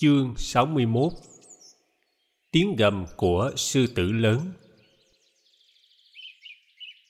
[0.00, 1.12] Chương 61
[2.52, 4.40] Tiếng gầm của sư tử lớn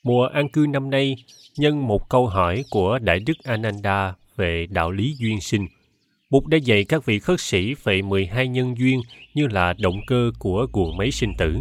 [0.03, 1.17] Mùa an cư năm nay,
[1.59, 5.67] nhân một câu hỏi của Đại Đức Ananda về đạo lý duyên sinh,
[6.31, 9.01] Bụt đã dạy các vị khất sĩ về 12 nhân duyên
[9.35, 11.57] như là động cơ của guồng máy sinh tử.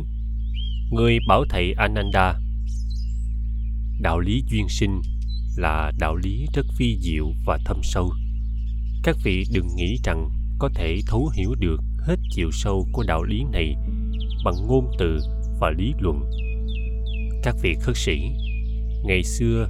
[0.92, 2.34] Người bảo thầy Ananda
[4.02, 5.02] Đạo lý duyên sinh
[5.58, 8.10] là đạo lý rất phi diệu và thâm sâu.
[9.04, 10.30] Các vị đừng nghĩ rằng
[10.60, 13.76] có thể thấu hiểu được hết chiều sâu của đạo lý này
[14.46, 15.20] bằng ngôn từ
[15.60, 16.22] và lý luận.
[17.44, 18.22] Các vị khất sĩ,
[19.04, 19.68] ngày xưa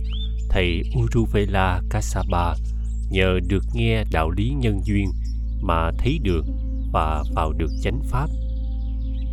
[0.50, 2.56] thầy Uruvela Kasaba
[3.10, 5.06] nhờ được nghe đạo lý nhân duyên
[5.62, 6.46] mà thấy được
[6.92, 8.28] và vào được chánh pháp.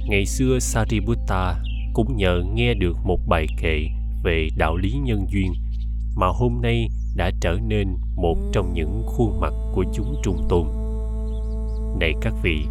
[0.08, 1.62] Ngày xưa Sariputta
[1.94, 3.86] cũng nhờ nghe được một bài kệ
[4.24, 5.52] về đạo lý nhân duyên
[6.16, 10.81] mà hôm nay đã trở nên một trong những khuôn mặt của chúng trung tôn
[12.00, 12.66] này các vị,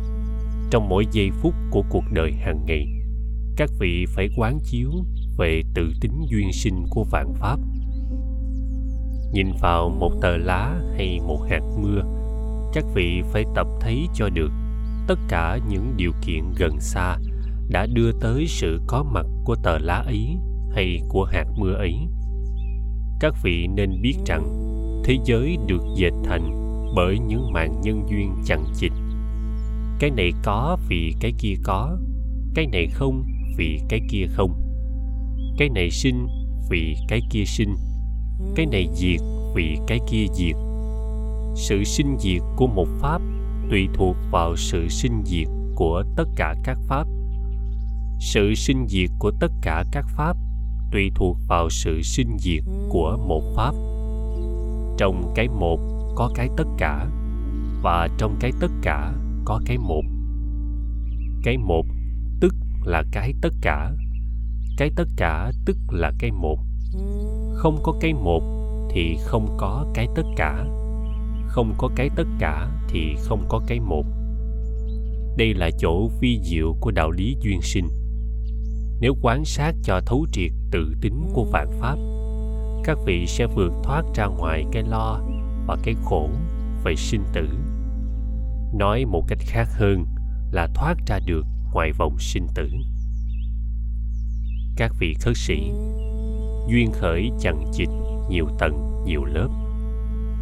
[0.72, 2.86] trong mỗi giây phút của cuộc đời hàng ngày,
[3.56, 4.92] các vị phải quán chiếu
[5.38, 7.60] về tự tính duyên sinh của vạn pháp.
[9.34, 12.02] Nhìn vào một tờ lá hay một hạt mưa,
[12.74, 14.52] các vị phải tập thấy cho được
[15.08, 17.18] tất cả những điều kiện gần xa
[17.70, 20.38] đã đưa tới sự có mặt của tờ lá ấy
[20.72, 21.96] hay của hạt mưa ấy.
[23.20, 24.44] Các vị nên biết rằng
[25.06, 26.58] thế giới được dệt thành
[26.96, 28.92] bởi những màn nhân duyên chằng chịt
[30.02, 31.98] cái này có vì cái kia có,
[32.56, 33.24] cái này không
[33.58, 34.54] vì cái kia không.
[35.58, 36.28] Cái này sinh
[36.70, 37.76] vì cái kia sinh,
[38.56, 39.20] cái này diệt
[39.56, 40.56] vì cái kia diệt.
[41.56, 43.22] Sự sinh diệt của một pháp
[43.70, 47.08] tùy thuộc vào sự sinh diệt của tất cả các pháp.
[48.20, 50.38] Sự sinh diệt của tất cả các pháp
[50.92, 53.72] tùy thuộc vào sự sinh diệt của một pháp.
[54.98, 55.80] Trong cái một
[56.16, 57.08] có cái tất cả,
[57.82, 59.14] và trong cái tất cả
[59.46, 60.04] có cái một.
[61.44, 61.86] Cái một
[62.40, 63.92] tức là cái tất cả.
[64.78, 66.60] Cái tất cả tức là cái một.
[67.56, 68.44] Không có cái một
[68.92, 70.66] thì không có cái tất cả.
[71.48, 74.06] Không có cái tất cả thì không có cái một.
[75.38, 77.88] Đây là chỗ vi diệu của đạo lý duyên sinh.
[79.02, 81.96] Nếu quán sát cho thấu triệt tự tính của vạn pháp,
[82.84, 85.20] các vị sẽ vượt thoát ra ngoài cái lo
[85.68, 86.30] và cái khổ
[86.84, 87.48] về sinh tử
[88.74, 90.06] nói một cách khác hơn
[90.52, 92.70] là thoát ra được ngoài vòng sinh tử.
[94.76, 95.72] Các vị khất sĩ
[96.70, 97.90] duyên khởi chẳng chịt
[98.30, 99.50] nhiều tầng, nhiều lớp.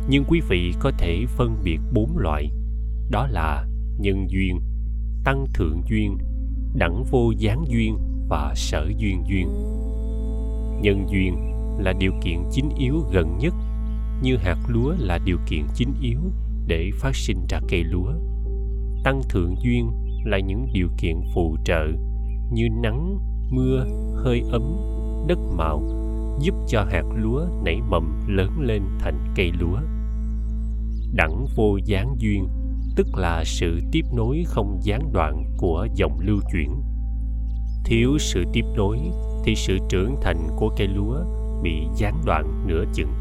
[0.09, 2.51] Nhưng quý vị có thể phân biệt bốn loại.
[3.11, 3.65] Đó là
[3.99, 4.59] nhân duyên,
[5.23, 6.17] tăng thượng duyên,
[6.73, 7.97] đẳng vô gián duyên
[8.29, 9.47] và sở duyên duyên.
[10.81, 11.35] Nhân duyên
[11.79, 13.53] là điều kiện chính yếu gần nhất,
[14.21, 16.19] như hạt lúa là điều kiện chính yếu
[16.69, 18.11] để phát sinh ra cây lúa.
[19.03, 19.91] Tăng thượng duyên
[20.25, 21.87] là những điều kiện phụ trợ
[22.51, 23.17] như nắng,
[23.51, 23.85] mưa,
[24.23, 24.75] hơi ấm,
[25.27, 25.81] đất mạo,
[26.41, 29.79] giúp cho hạt lúa nảy mầm lớn lên thành cây lúa.
[31.13, 32.47] Đẳng vô gián duyên,
[32.95, 36.69] tức là sự tiếp nối không gián đoạn của dòng lưu chuyển.
[37.85, 38.99] Thiếu sự tiếp nối
[39.45, 41.17] thì sự trưởng thành của cây lúa
[41.63, 43.13] bị gián đoạn nửa chừng.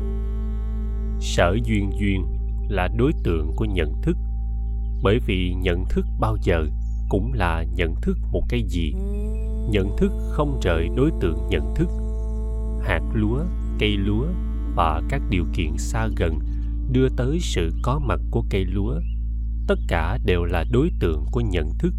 [1.21, 2.38] Sở duyên duyên
[2.69, 4.17] là đối tượng của nhận thức.
[5.03, 6.67] Bởi vì nhận thức bao giờ
[7.09, 8.95] cũng là nhận thức một cái gì.
[9.71, 11.89] Nhận thức không rời đối tượng nhận thức.
[12.83, 13.41] Hạt lúa,
[13.79, 14.27] cây lúa
[14.75, 16.39] và các điều kiện xa gần
[16.93, 18.95] đưa tới sự có mặt của cây lúa.
[19.67, 21.95] Tất cả đều là đối tượng của nhận thức,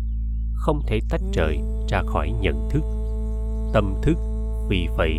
[0.54, 1.60] không thể tách rời
[1.90, 2.82] ra khỏi nhận thức.
[3.74, 4.18] Tâm thức,
[4.70, 5.14] vì vậy,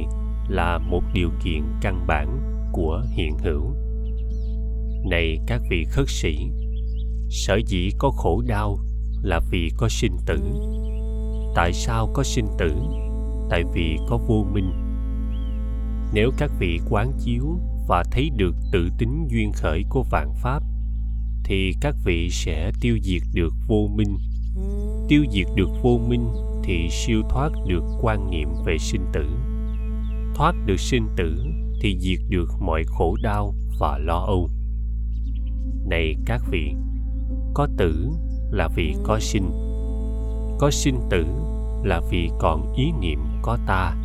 [0.48, 2.40] là một điều kiện căn bản
[2.72, 3.74] của hiện hữu
[5.04, 6.38] này các vị khất sĩ.
[7.28, 8.78] Sở dĩ có khổ đau
[9.22, 10.40] là vì có sinh tử.
[11.54, 12.72] Tại sao có sinh tử?
[13.50, 14.72] Tại vì có vô minh.
[16.14, 20.62] Nếu các vị quán chiếu và thấy được tự tính duyên khởi của vạn pháp,
[21.44, 24.18] thì các vị sẽ tiêu diệt được vô minh.
[25.08, 26.28] Tiêu diệt được vô minh
[26.64, 29.26] thì siêu thoát được quan niệm về sinh tử.
[30.34, 31.44] Thoát được sinh tử
[31.80, 34.48] thì diệt được mọi khổ đau và lo âu
[35.84, 36.72] này các vị,
[37.54, 38.10] có tử
[38.50, 39.50] là vì có sinh
[40.58, 41.24] có sinh tử
[41.84, 43.96] là vì còn ý niệm có ta.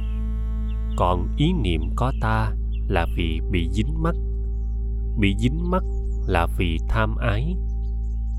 [0.98, 2.52] Còn ý niệm có ta
[2.88, 4.16] là vì bị dính mắc
[5.18, 5.84] bị dính mắc
[6.28, 7.56] là vì tham ái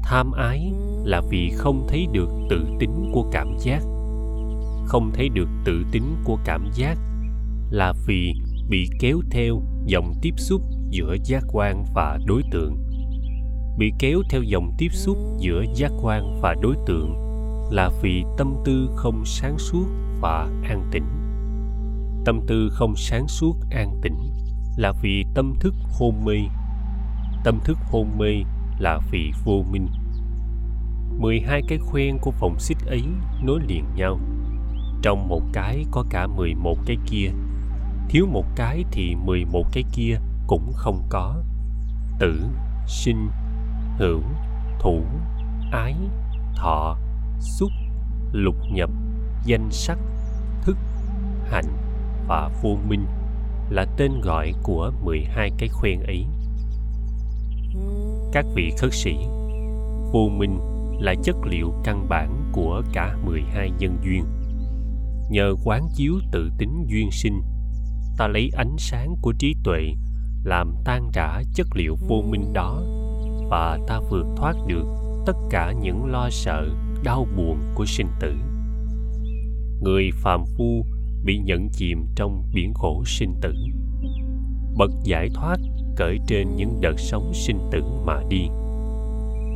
[0.02, 0.72] tham ái
[1.04, 3.82] là vì không thấy được tự tính của cảm giác.
[4.86, 6.98] Không thấy được tự tính của cảm giác
[7.70, 8.32] là vì
[8.68, 12.85] bị kéo theo dòng tiếp xúc giữa giác quan và đối tượng
[13.78, 17.26] bị kéo theo dòng tiếp xúc giữa giác quan và đối tượng
[17.70, 19.86] là vì tâm tư không sáng suốt
[20.20, 21.04] và an tĩnh.
[22.24, 24.16] Tâm tư không sáng suốt, an tĩnh
[24.76, 26.36] là vì tâm thức hôn mê.
[27.44, 28.42] Tâm thức hôn mê
[28.78, 29.88] là vì vô minh.
[31.18, 33.02] 12 cái khoen của phòng xích ấy
[33.42, 34.20] nối liền nhau.
[35.02, 37.30] Trong một cái có cả 11 cái kia.
[38.08, 41.42] Thiếu một cái thì 11 cái kia cũng không có.
[42.18, 42.44] Tử,
[42.86, 43.28] sinh
[43.98, 44.20] hữu
[44.80, 45.02] thủ
[45.72, 45.94] ái
[46.56, 46.96] thọ
[47.40, 47.70] xúc
[48.32, 48.90] lục nhập
[49.44, 49.98] danh sắc
[50.62, 50.76] thức
[51.44, 51.76] hạnh
[52.28, 53.06] và vô minh
[53.70, 56.26] là tên gọi của 12 cái khuyên ấy.
[58.32, 59.16] Các vị khất sĩ,
[60.12, 60.58] vô minh
[61.00, 64.24] là chất liệu căn bản của cả 12 nhân duyên.
[65.30, 67.42] Nhờ quán chiếu tự tính duyên sinh,
[68.18, 69.80] ta lấy ánh sáng của trí tuệ
[70.44, 72.82] làm tan rã chất liệu vô minh đó
[73.50, 74.84] và ta vượt thoát được
[75.26, 76.68] tất cả những lo sợ,
[77.04, 78.34] đau buồn của sinh tử
[79.80, 80.84] người phàm phu
[81.24, 83.54] bị nhận chìm trong biển khổ sinh tử,
[84.76, 85.56] bậc giải thoát
[85.96, 88.48] cởi trên những đợt sóng sinh tử mà đi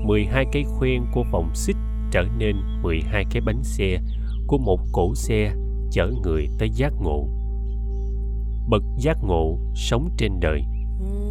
[0.04, 1.76] 12 cái khuyên của vòng xích
[2.10, 3.98] trở nên 12 cái bánh xe
[4.46, 5.54] của một cỗ xe
[5.90, 7.26] chở người tới giác ngộ.
[8.68, 10.64] Bậc giác ngộ sống trên đời,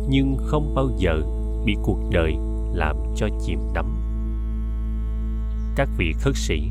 [0.10, 1.22] nhưng không bao giờ
[1.66, 2.34] bị cuộc đời
[2.74, 3.86] làm cho chìm đắm.
[5.76, 6.62] Các vị khất sĩ,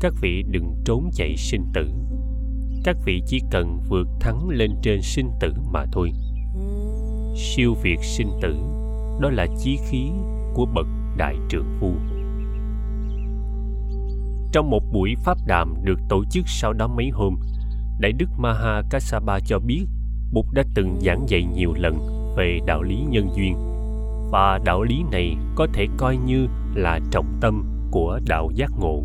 [0.00, 1.90] các vị đừng trốn chạy sinh tử.
[2.84, 6.10] Các vị chỉ cần vượt thắng lên trên sinh tử mà thôi.
[7.36, 8.56] Siêu việt sinh tử,
[9.20, 10.10] đó là chí khí
[10.54, 10.86] của bậc
[11.16, 11.92] đại trượng phu.
[14.52, 17.36] Trong một buổi pháp đàm được tổ chức sau đó mấy hôm,
[18.00, 19.84] Đại đức Maha Kassapa cho biết
[20.32, 21.98] Bụt đã từng giảng dạy nhiều lần
[22.36, 23.77] về đạo lý nhân duyên
[24.30, 29.02] và đạo lý này có thể coi như là trọng tâm của đạo giác ngộ.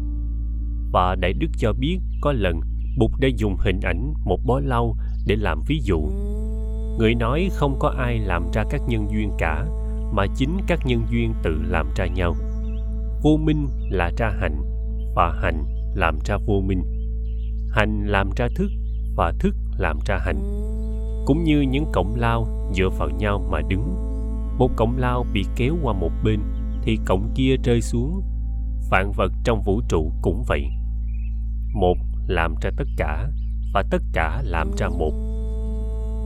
[0.91, 2.59] Và đại đức cho biết có lần,
[2.97, 4.95] bụt đã dùng hình ảnh một bó lau
[5.27, 5.99] để làm ví dụ.
[6.99, 9.65] Người nói không có ai làm ra các nhân duyên cả,
[10.13, 12.35] mà chính các nhân duyên tự làm ra nhau.
[13.23, 14.61] Vô minh là ra hành,
[15.15, 15.63] và hành
[15.95, 16.83] làm ra vô minh.
[17.69, 18.71] Hành làm ra thức,
[19.15, 20.41] và thức làm ra hành.
[21.25, 24.12] Cũng như những cọng lao dựa vào nhau mà đứng
[24.63, 26.39] một cọng lao bị kéo qua một bên,
[26.83, 28.21] thì cọng kia rơi xuống.
[28.89, 30.65] Vạn vật trong vũ trụ cũng vậy.
[31.73, 33.29] Một làm ra tất cả,
[33.73, 35.11] và tất cả làm ra một.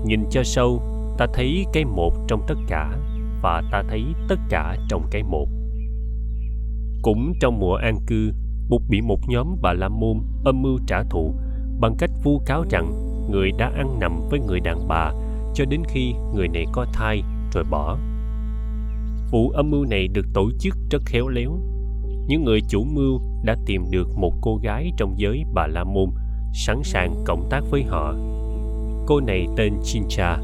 [0.05, 0.81] Nhìn cho sâu,
[1.17, 2.97] ta thấy cái một trong tất cả,
[3.41, 5.47] và ta thấy tất cả trong cái một.
[7.01, 8.31] Cũng trong mùa an cư
[8.69, 11.33] bụt bị một nhóm bà la môn âm mưu trả thù,
[11.79, 12.91] bằng cách vu cáo rằng
[13.31, 15.11] người đã ăn nằm với người đàn bà,
[15.53, 17.23] cho đến khi người này có thai
[17.53, 17.97] rồi bỏ
[19.31, 21.59] vụ âm mưu này được tổ chức rất khéo léo.
[22.27, 26.09] Những người chủ mưu đã tìm được một cô gái trong giới bà la môn,
[26.53, 28.13] sẵn sàng cộng tác với họ.
[29.07, 30.37] Cô này tên chincha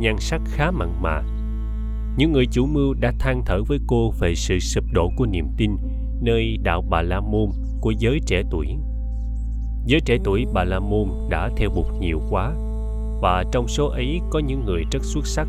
[0.00, 1.22] nhan sắc khá mặn mà.
[2.16, 5.46] Những người chủ mưu đã than thở với cô về sự sụp đổ của niềm
[5.56, 5.70] tin
[6.22, 7.48] nơi đạo bà la môn
[7.80, 8.66] của giới trẻ tuổi.
[9.86, 12.54] Giới trẻ tuổi bà la môn đã theo bụt nhiều quá
[13.20, 15.48] và trong số ấy có những người rất xuất sắc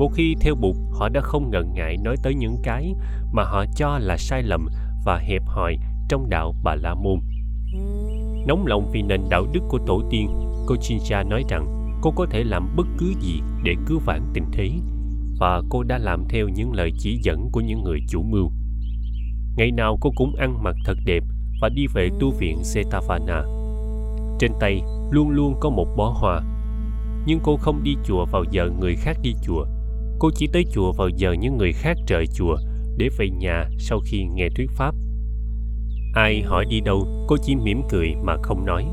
[0.00, 2.94] một khi theo bụt, họ đã không ngần ngại nói tới những cái
[3.32, 4.68] mà họ cho là sai lầm
[5.04, 5.76] và hẹp hòi
[6.08, 7.20] trong đạo bà la môn
[8.46, 10.28] nóng lòng vì nền đạo đức của tổ tiên,
[10.66, 14.44] cô chincha nói rằng cô có thể làm bất cứ gì để cứu vãn tình
[14.52, 14.70] thế
[15.38, 18.50] và cô đã làm theo những lời chỉ dẫn của những người chủ mưu
[19.56, 21.24] ngày nào cô cũng ăn mặc thật đẹp
[21.60, 23.42] và đi về tu viện Setavana.
[24.38, 24.80] Trên tay
[25.10, 26.40] luôn luôn có một bó hoa.
[27.26, 29.64] Nhưng cô không đi chùa vào giờ người khác đi chùa
[30.20, 32.56] cô chỉ tới chùa vào giờ những người khác rời chùa
[32.96, 34.94] để về nhà sau khi nghe thuyết pháp.
[36.14, 38.84] Ai hỏi đi đâu, cô chỉ mỉm cười mà không nói.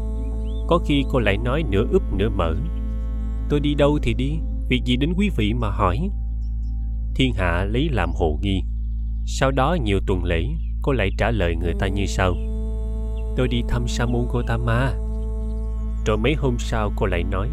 [0.68, 2.56] Có khi cô lại nói nửa úp nửa mở.
[3.50, 6.10] Tôi đi đâu thì đi, việc gì đến quý vị mà hỏi?
[7.16, 8.62] Thiên hạ lấy làm hồ nghi.
[9.26, 10.46] Sau đó nhiều tuần lễ,
[10.82, 12.34] cô lại trả lời người ta như sau.
[13.38, 14.94] Tôi đi thăm sa môn gotama
[16.08, 17.50] rồi mấy hôm sau cô lại nói,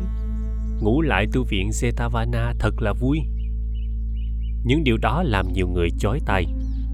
[0.81, 3.21] ngủ lại tu viện Zetavana thật là vui
[4.65, 6.47] những điều đó làm nhiều người chói tai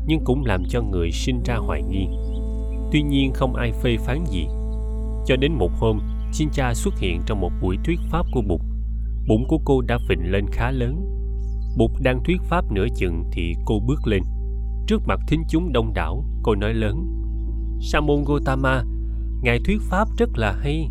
[0.06, 2.06] nhưng cũng làm cho người sinh ra hoài nghi
[2.92, 4.46] tuy nhiên không ai phê phán gì
[5.26, 5.98] cho đến một hôm
[6.32, 8.60] Chincha xuất hiện trong một buổi thuyết pháp của Bụt.
[9.28, 11.06] Bụng của cô đã phình lên khá lớn.
[11.76, 14.22] Bụt đang thuyết pháp nửa chừng thì cô bước lên.
[14.86, 17.04] Trước mặt thính chúng đông đảo, cô nói lớn.
[17.80, 18.84] Sa môn Gotama,
[19.42, 20.88] Ngài thuyết pháp rất là hay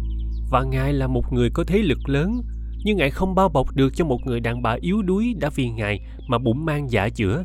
[0.51, 2.41] và Ngài là một người có thế lực lớn
[2.83, 5.69] nhưng ngài không bao bọc được cho một người đàn bà yếu đuối đã vì
[5.69, 7.43] ngài mà bụng mang dạ chữa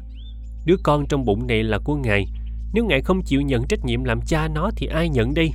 [0.65, 2.27] Đứa con trong bụng này là của ngài.
[2.75, 5.51] Nếu ngài không chịu nhận trách nhiệm làm cha nó thì ai nhận đây?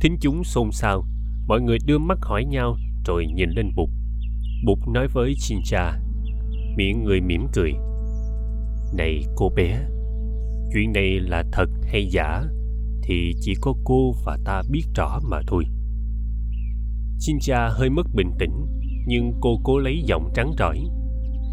[0.00, 1.04] Thính chúng xôn xao.
[1.46, 3.88] Mọi người đưa mắt hỏi nhau rồi nhìn lên Bụt.
[4.66, 5.98] Bụt nói với Chincha,
[6.76, 7.72] miệng người mỉm cười.
[8.96, 9.80] Này cô bé,
[10.72, 12.42] chuyện này là thật hay giả
[13.02, 15.64] thì chỉ có cô và ta biết rõ mà thôi.
[17.24, 18.66] Chincha hơi mất bình tĩnh,
[19.06, 20.78] nhưng cô cố lấy giọng trắng trỏi.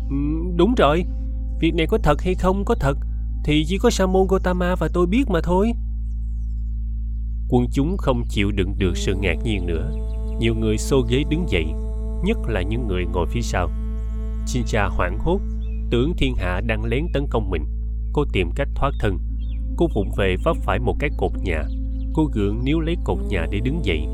[0.09, 0.15] Ừ,
[0.55, 1.03] đúng rồi,
[1.59, 2.97] việc này có thật hay không có thật
[3.45, 5.71] thì chỉ có Samon Gotama và tôi biết mà thôi.
[7.49, 9.91] Quân chúng không chịu đựng được sự ngạc nhiên nữa.
[10.39, 11.65] Nhiều người xô ghế đứng dậy,
[12.23, 13.69] nhất là những người ngồi phía sau.
[14.45, 15.39] Chincha hoảng hốt,
[15.91, 17.63] tưởng thiên hạ đang lén tấn công mình.
[18.13, 19.17] Cô tìm cách thoát thân.
[19.77, 21.63] Cô vụng về vấp phải một cái cột nhà.
[22.13, 24.07] Cô gượng níu lấy cột nhà để đứng dậy.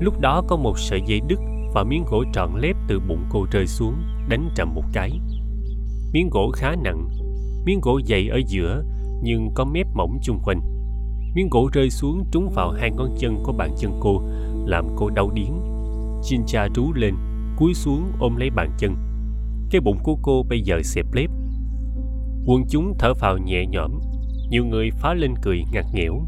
[0.00, 1.38] Lúc đó có một sợi dây đứt
[1.74, 3.94] và miếng gỗ trọn lép từ bụng cô rơi xuống,
[4.28, 5.10] đánh trầm một cái.
[6.12, 7.08] Miếng gỗ khá nặng,
[7.66, 8.84] miếng gỗ dày ở giữa
[9.22, 10.60] nhưng có mép mỏng chung quanh.
[11.34, 14.22] Miếng gỗ rơi xuống trúng vào hai ngón chân của bàn chân cô,
[14.66, 15.60] làm cô đau điếng.
[16.22, 17.14] Chincha trú lên,
[17.56, 18.94] cúi xuống ôm lấy bàn chân.
[19.70, 21.30] Cái bụng của cô bây giờ xẹp lép.
[22.46, 23.90] Quân chúng thở phào nhẹ nhõm,
[24.50, 26.20] nhiều người phá lên cười ngặt nghẽo.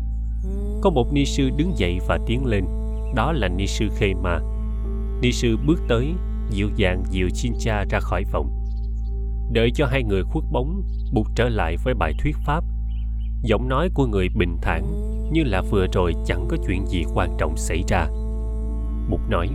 [0.81, 2.65] Có một ni sư đứng dậy và tiến lên,
[3.15, 4.39] đó là ni sư Khê Ma.
[5.23, 6.15] Ni sư bước tới,
[6.51, 8.51] dịu dàng dìu Chincha ra khỏi phòng.
[9.53, 12.65] Đợi cho hai người khuất bóng, buộc trở lại với bài thuyết pháp.
[13.43, 14.83] Giọng nói của người bình thản
[15.33, 18.07] như là vừa rồi chẳng có chuyện gì quan trọng xảy ra.
[19.11, 19.49] Bụt nói,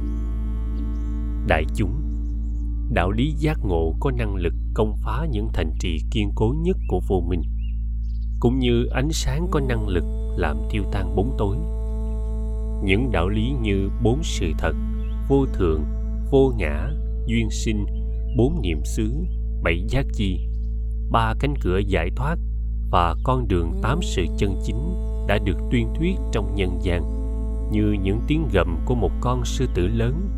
[1.48, 2.02] Đại chúng,
[2.94, 6.78] đạo lý giác ngộ có năng lực công phá những thành trì kiên cố nhất
[6.88, 7.42] của vô minh,
[8.40, 10.04] cũng như ánh sáng có năng lực
[10.38, 11.58] làm tiêu tan bóng tối.
[12.86, 14.76] Những đạo lý như bốn sự thật,
[15.28, 15.84] vô thường,
[16.32, 16.90] vô ngã,
[17.28, 17.86] duyên sinh,
[18.38, 19.14] bốn niệm xứ,
[19.64, 20.40] bảy giác chi,
[21.12, 22.36] ba cánh cửa giải thoát
[22.92, 24.96] và con đường tám sự chân chính
[25.28, 27.04] đã được tuyên thuyết trong nhân gian
[27.72, 30.30] như những tiếng gầm của một con sư tử lớn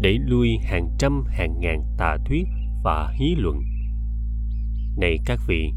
[0.00, 2.44] để lui hàng trăm hàng ngàn tà thuyết
[2.84, 3.62] và hí luận.
[4.96, 5.72] Này các vị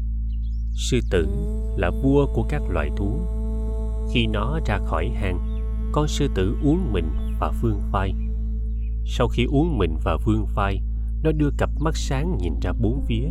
[0.90, 1.28] sư tử
[1.76, 3.20] là vua của các loài thú.
[4.12, 5.53] Khi nó ra khỏi hang
[5.94, 7.06] con sư tử uống mình
[7.40, 8.14] và vương vai
[9.06, 10.80] sau khi uống mình và vương vai
[11.24, 13.28] nó đưa cặp mắt sáng nhìn ra bốn phía,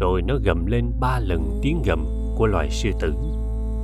[0.00, 2.04] rồi nó gầm lên ba lần tiếng gầm
[2.36, 3.14] của loài sư tử.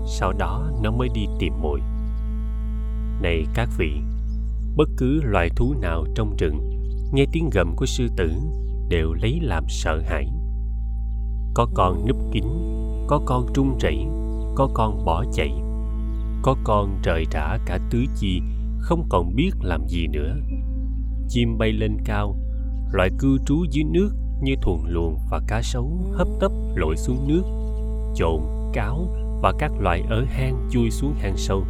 [0.07, 1.81] Sau đó nó mới đi tìm mồi.
[3.23, 3.93] Này các vị,
[4.77, 6.71] bất cứ loài thú nào trong rừng
[7.13, 8.33] nghe tiếng gầm của sư tử
[8.89, 10.27] đều lấy làm sợ hãi.
[11.55, 12.45] Có con núp kín,
[13.07, 14.07] có con trung rẩy,
[14.55, 15.66] có con bỏ chạy
[16.47, 18.41] có con trời trả cả tứ chi,
[18.79, 20.37] không còn biết làm gì nữa.
[21.29, 22.37] Chim bay lên cao
[22.93, 24.11] loại cư trú dưới nước
[24.43, 27.43] như thuần luồng và cá sấu hấp tấp lội xuống nước
[28.15, 28.41] trộn
[28.73, 29.09] cáo
[29.43, 31.65] và các loại ở hang chui xuống hang sâu.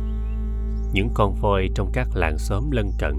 [0.93, 3.15] Những con voi trong các làng xóm lân cận,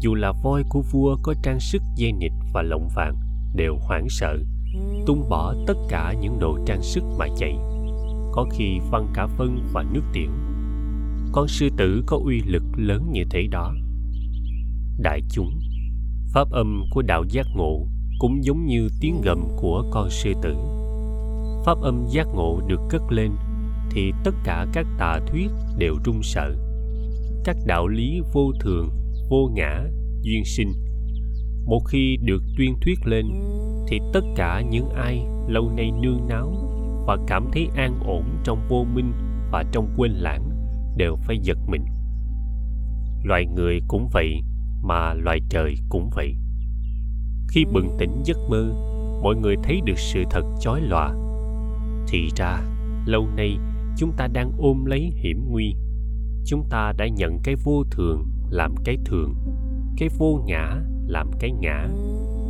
[0.00, 3.16] dù là voi của vua có trang sức dây nịt và lộng vàng,
[3.54, 4.36] đều hoảng sợ,
[5.06, 7.56] tung bỏ tất cả những đồ trang sức mà chạy.
[8.32, 10.30] Có khi văng cả phân và nước tiểu
[11.34, 13.74] con sư tử có uy lực lớn như thế đó.
[14.98, 15.60] Đại chúng,
[16.32, 17.86] pháp âm của đạo giác ngộ
[18.18, 20.54] cũng giống như tiếng gầm của con sư tử.
[21.64, 23.30] Pháp âm giác ngộ được cất lên
[23.90, 26.56] thì tất cả các tà thuyết đều run sợ.
[27.44, 28.88] Các đạo lý vô thường,
[29.30, 29.82] vô ngã,
[30.22, 30.72] duyên sinh.
[31.66, 33.26] Một khi được tuyên thuyết lên
[33.88, 36.52] thì tất cả những ai lâu nay nương náu
[37.06, 39.12] và cảm thấy an ổn trong vô minh
[39.52, 40.53] và trong quên lãng
[40.96, 41.84] đều phải giật mình.
[43.24, 44.42] Loài người cũng vậy
[44.82, 46.36] mà loài trời cũng vậy.
[47.48, 48.64] Khi bừng tỉnh giấc mơ,
[49.22, 51.14] mọi người thấy được sự thật chói lòa.
[52.08, 52.60] Thì ra,
[53.06, 53.58] lâu nay
[53.96, 55.74] chúng ta đang ôm lấy hiểm nguy.
[56.46, 59.34] Chúng ta đã nhận cái vô thường làm cái thường,
[59.96, 61.88] cái vô ngã làm cái ngã,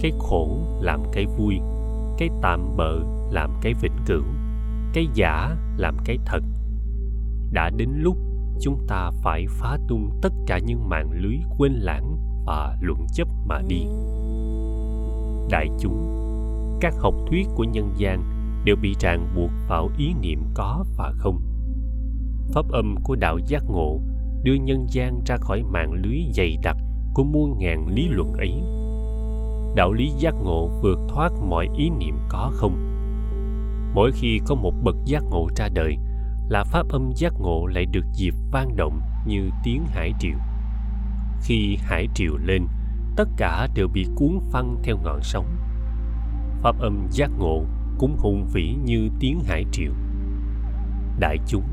[0.00, 1.58] cái khổ làm cái vui,
[2.18, 2.98] cái tạm bợ
[3.30, 4.24] làm cái vĩnh cửu,
[4.92, 6.42] cái giả làm cái thật.
[7.52, 8.16] Đã đến lúc
[8.60, 13.28] chúng ta phải phá tung tất cả những mạng lưới quên lãng và luận chấp
[13.46, 13.86] mà đi.
[15.50, 16.10] Đại chúng,
[16.80, 18.22] các học thuyết của nhân gian
[18.64, 21.40] đều bị ràng buộc vào ý niệm có và không.
[22.52, 24.00] Pháp âm của đạo giác ngộ
[24.42, 26.76] đưa nhân gian ra khỏi mạng lưới dày đặc
[27.14, 28.52] của muôn ngàn lý luận ấy.
[29.76, 32.76] Đạo lý giác ngộ vượt thoát mọi ý niệm có không.
[33.94, 35.96] Mỗi khi có một bậc giác ngộ ra đời
[36.48, 40.36] là pháp âm giác ngộ lại được dịp vang động như tiếng hải triều.
[41.42, 42.66] Khi hải triều lên,
[43.16, 45.56] tất cả đều bị cuốn phăng theo ngọn sóng.
[46.62, 47.64] Pháp âm giác ngộ
[47.98, 49.92] cũng hùng vĩ như tiếng hải triều.
[51.18, 51.64] Đại chúng,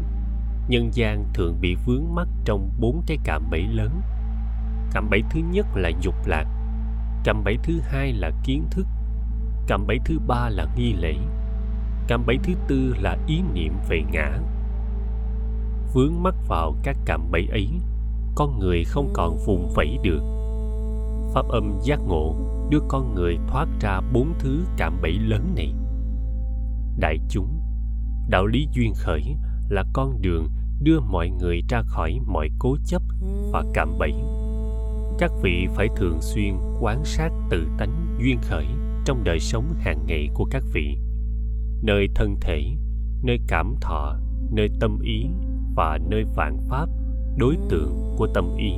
[0.68, 4.02] nhân gian thường bị vướng mắc trong bốn cái cạm bẫy lớn.
[4.94, 6.46] Cạm bẫy thứ nhất là dục lạc,
[7.24, 8.88] cạm bẫy thứ hai là kiến thức,
[9.68, 11.16] cạm bẫy thứ ba là nghi lễ,
[12.08, 14.40] cạm bẫy thứ tư là ý niệm về ngã
[15.94, 17.68] vướng mắc vào các cạm bẫy ấy,
[18.36, 20.22] con người không còn vùng vẫy được.
[21.34, 22.36] Pháp âm giác ngộ
[22.70, 25.74] đưa con người thoát ra bốn thứ cạm bẫy lớn này.
[27.00, 27.62] Đại chúng,
[28.30, 29.24] đạo lý duyên khởi
[29.70, 30.48] là con đường
[30.82, 33.02] đưa mọi người ra khỏi mọi cố chấp
[33.52, 34.14] và cạm bẫy.
[35.20, 38.66] Các vị phải thường xuyên quán sát tự tánh duyên khởi
[39.06, 40.98] trong đời sống hàng ngày của các vị.
[41.84, 42.64] Nơi thân thể,
[43.24, 44.16] nơi cảm thọ,
[44.52, 45.26] nơi tâm ý
[45.76, 46.90] và nơi vạn pháp,
[47.38, 48.72] đối tượng của tâm ý.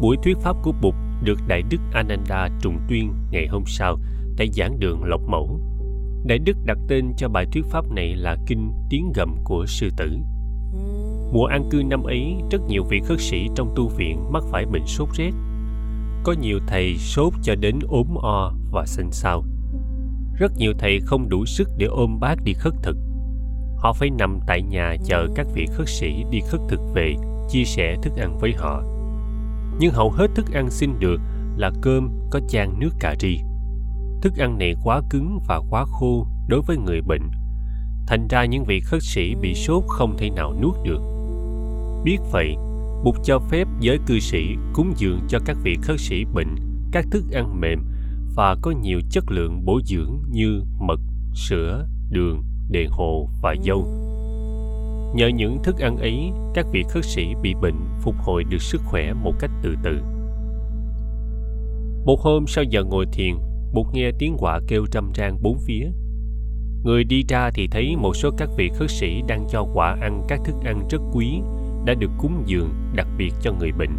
[0.00, 3.96] Buổi thuyết pháp của bụt được đại đức ananda trùng tuyên ngày hôm sau
[4.36, 5.60] tại giảng đường lộc mẫu.
[6.26, 9.88] Đại đức đặt tên cho bài thuyết pháp này là kinh tiếng gầm của sư
[9.96, 10.10] tử.
[11.32, 14.66] Mùa an cư năm ấy, rất nhiều vị khất sĩ trong tu viện mắc phải
[14.66, 15.30] bệnh sốt rét.
[16.24, 19.44] Có nhiều thầy sốt cho đến ốm o và sinh sao
[20.38, 22.96] rất nhiều thầy không đủ sức để ôm bác đi khất thực
[23.78, 27.14] họ phải nằm tại nhà chờ các vị khất sĩ đi khất thực về
[27.50, 28.82] chia sẻ thức ăn với họ.
[29.78, 31.20] Nhưng hầu hết thức ăn xin được
[31.56, 33.40] là cơm có chan nước cà ri.
[34.22, 37.30] Thức ăn này quá cứng và quá khô đối với người bệnh.
[38.06, 41.00] Thành ra những vị khất sĩ bị sốt không thể nào nuốt được.
[42.04, 42.56] Biết vậy
[43.04, 46.54] Bụt cho phép giới cư sĩ cúng dường cho các vị khất sĩ bệnh
[46.92, 47.84] các thức ăn mềm
[48.34, 51.00] và có nhiều chất lượng bổ dưỡng như mật,
[51.34, 53.86] sữa, đường, đề hồ và dâu.
[55.14, 58.80] Nhờ những thức ăn ấy, các vị khất sĩ bị bệnh phục hồi được sức
[58.84, 60.00] khỏe một cách từ từ.
[62.04, 63.34] Một hôm sau giờ ngồi thiền,
[63.72, 65.86] Bụt nghe tiếng quạ kêu trăm trang bốn phía.
[66.84, 70.24] Người đi ra thì thấy một số các vị khất sĩ đang cho quạ ăn
[70.28, 71.40] các thức ăn rất quý
[71.84, 73.90] đã được cúng dường đặc biệt cho người bệnh.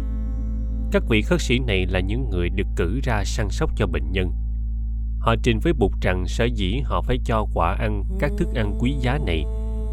[0.92, 4.12] Các vị khất sĩ này là những người được cử ra săn sóc cho bệnh
[4.12, 4.32] nhân.
[5.20, 8.78] Họ trình với Bụt rằng sở dĩ họ phải cho quả ăn các thức ăn
[8.80, 9.44] quý giá này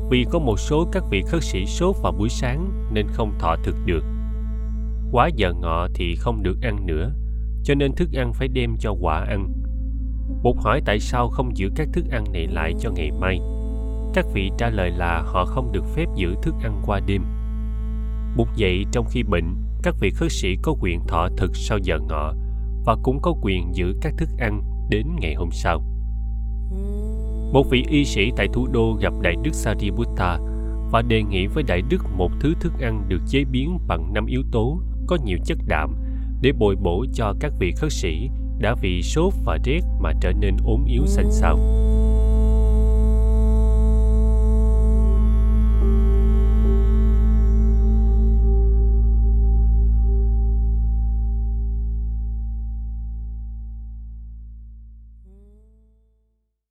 [0.09, 3.55] vì có một số các vị khất sĩ sốt vào buổi sáng nên không thọ
[3.63, 4.03] thực được.
[5.11, 7.11] Quá giờ ngọ thì không được ăn nữa,
[7.63, 9.53] cho nên thức ăn phải đem cho quả ăn.
[10.43, 13.39] Bụt hỏi tại sao không giữ các thức ăn này lại cho ngày mai.
[14.13, 17.23] Các vị trả lời là họ không được phép giữ thức ăn qua đêm
[18.37, 21.99] Bụt dậy trong khi bệnh, các vị khất sĩ có quyền thọ thực sau giờ
[22.09, 22.33] ngọ
[22.85, 25.83] và cũng có quyền giữ các thức ăn đến ngày hôm sau.
[27.53, 30.39] Một vị y sĩ tại thủ đô gặp Đại đức Sariputta
[30.91, 34.25] và đề nghị với Đại đức một thứ thức ăn được chế biến bằng năm
[34.25, 35.95] yếu tố có nhiều chất đạm
[36.41, 40.31] để bồi bổ cho các vị khất sĩ đã vì sốt và rét mà trở
[40.31, 41.57] nên ốm yếu xanh xao.